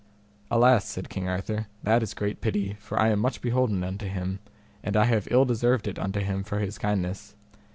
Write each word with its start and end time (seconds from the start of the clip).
Alas, 0.49 0.83
said 0.89 1.09
King 1.09 1.29
Arthur, 1.29 1.67
that 1.83 2.01
is 2.01 2.15
great 2.15 2.41
pity; 2.41 2.73
for 2.79 2.99
I 2.99 3.09
am 3.09 3.19
much 3.19 3.39
beholden 3.39 3.83
unto 3.83 4.07
him, 4.07 4.39
and 4.83 4.97
I 4.97 5.03
have 5.05 5.27
ill 5.29 5.45
deserved 5.45 5.87
it 5.87 5.99
unto 5.99 6.21
him 6.21 6.43
for 6.43 6.57
his 6.57 6.79
kindness. 6.79 7.35